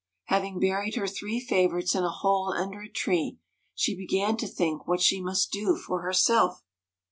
[0.29, 3.37] Having buried her three favourites in a hole under a tree,
[3.75, 6.63] she began to think what she must do for herself.